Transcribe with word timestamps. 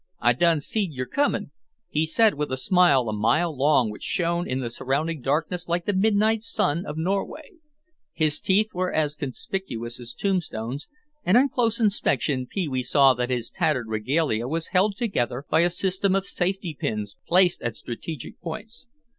"I 0.19 0.33
done 0.33 0.61
seed 0.61 0.93
yer 0.93 1.05
comin'," 1.05 1.51
he 1.87 2.07
said 2.07 2.33
with 2.33 2.51
a 2.51 2.57
smile 2.57 3.07
a 3.07 3.13
mile 3.13 3.55
long 3.55 3.91
which 3.91 4.01
shone 4.01 4.47
in 4.49 4.57
the 4.59 4.71
surrounding 4.71 5.21
darkness 5.21 5.67
like 5.67 5.85
the 5.85 5.93
midnight 5.93 6.41
sun 6.41 6.87
of 6.87 6.97
Norway. 6.97 7.51
His 8.11 8.39
teeth 8.39 8.73
were 8.73 8.91
as 8.91 9.15
conspicuous 9.15 9.99
as 9.99 10.15
tombstones, 10.15 10.87
and 11.23 11.37
on 11.37 11.49
close 11.49 11.79
inspection 11.79 12.47
Pee 12.47 12.67
wee 12.67 12.81
saw 12.81 13.13
that 13.13 13.29
his 13.29 13.51
tattered 13.51 13.89
regalia 13.89 14.47
was 14.47 14.69
held 14.69 14.95
together 14.95 15.45
by 15.51 15.59
a 15.59 15.69
system 15.69 16.15
of 16.15 16.25
safety 16.25 16.73
pins 16.73 17.15
placed 17.27 17.61
at 17.61 17.77
strategic 17.77 18.41
points. 18.41 18.87